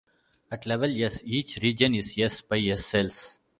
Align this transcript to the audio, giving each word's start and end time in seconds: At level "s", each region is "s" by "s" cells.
At 0.51 0.65
level 0.65 0.89
"s", 1.03 1.21
each 1.23 1.57
region 1.61 1.93
is 1.93 2.17
"s" 2.17 2.41
by 2.41 2.57
"s" 2.59 2.87
cells. 2.87 3.37